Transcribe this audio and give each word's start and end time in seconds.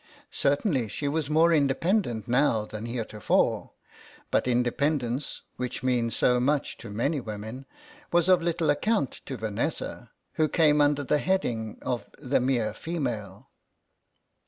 Certainly 0.31 0.87
she 0.87 1.07
was 1.07 1.29
more 1.29 1.53
independent 1.53 2.27
now 2.27 2.65
than 2.65 2.87
heretofore, 2.87 3.69
but 4.31 4.47
inde 4.47 4.75
pendence, 4.75 5.41
which 5.57 5.83
means 5.83 6.15
so 6.15 6.39
much 6.39 6.75
to 6.77 6.89
many 6.89 7.19
women, 7.19 7.67
was 8.11 8.27
of 8.27 8.41
little 8.41 8.71
account 8.71 9.21
to 9.27 9.37
Vanessa, 9.37 10.09
who 10.41 10.49
came 10.49 10.81
under 10.81 11.03
the 11.03 11.19
heading 11.19 11.77
of 11.83 12.07
the 12.17 12.39
mere 12.39 12.73
female. 12.73 13.51